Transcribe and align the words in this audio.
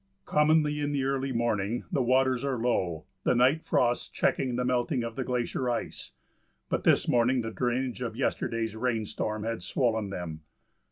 Commonly 0.25 0.79
in 0.79 0.93
the 0.93 1.03
early 1.03 1.31
morning 1.31 1.83
the 1.91 2.01
waters 2.01 2.43
are 2.43 2.57
low, 2.57 3.05
the 3.23 3.35
night 3.35 3.61
frosts 3.61 4.09
checking 4.09 4.55
the 4.55 4.65
melting 4.65 5.03
of 5.03 5.15
the 5.15 5.23
glacier 5.23 5.69
ice; 5.69 6.11
but 6.69 6.83
this 6.83 7.07
morning 7.07 7.41
the 7.41 7.51
drainage 7.51 8.01
of 8.01 8.15
yesterday's 8.15 8.75
rain 8.75 9.05
storm 9.05 9.43
had 9.43 9.61
swollen 9.61 10.09
them. 10.09 10.41